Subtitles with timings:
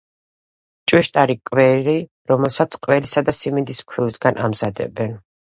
[0.91, 1.95] ჭვიშტარი კვერი,
[2.33, 5.19] რომელსაც ყველისა და სიმინდის ფქვილისგან ამზადებენ.